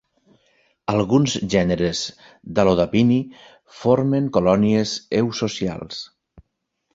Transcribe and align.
Alguns 0.93 1.35
gèneres 1.53 2.01
d'Allodapini 2.59 3.19
formen 3.83 4.31
colònies 4.39 4.95
eusocials. 5.21 6.03